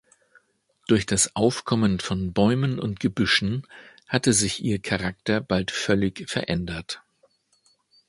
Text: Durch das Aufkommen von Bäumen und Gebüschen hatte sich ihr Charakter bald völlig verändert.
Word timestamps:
Durch 0.87 1.05
das 1.05 1.35
Aufkommen 1.35 1.99
von 1.99 2.33
Bäumen 2.33 2.79
und 2.79 2.99
Gebüschen 2.99 3.67
hatte 4.07 4.33
sich 4.33 4.63
ihr 4.63 4.81
Charakter 4.81 5.41
bald 5.41 5.69
völlig 5.69 6.27
verändert. 6.27 7.03